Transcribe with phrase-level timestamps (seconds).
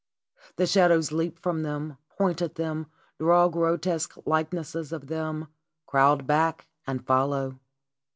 [0.55, 2.87] The shadows leap from them, point at them,
[3.19, 5.49] draw grotesque likenesses of them,
[5.85, 7.59] crowd back and follow.